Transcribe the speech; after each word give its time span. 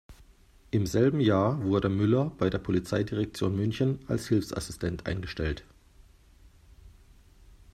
Im 0.71 0.87
selben 0.87 1.19
Jahr 1.19 1.61
wurde 1.63 1.87
Müller 1.87 2.31
bei 2.39 2.49
der 2.49 2.57
Polizeidirektion 2.57 3.55
München 3.55 3.99
als 4.07 4.27
Hilfsassistent 4.29 5.05
eingestellt. 5.05 5.63